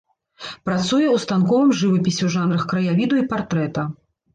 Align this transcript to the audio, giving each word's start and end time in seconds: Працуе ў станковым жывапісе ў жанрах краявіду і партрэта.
Працуе 0.69 1.07
ў 1.11 1.17
станковым 1.27 1.71
жывапісе 1.85 2.21
ў 2.25 2.29
жанрах 2.39 2.67
краявіду 2.77 3.23
і 3.25 3.33
партрэта. 3.33 3.91